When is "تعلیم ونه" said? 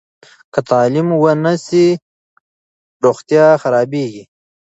0.69-1.53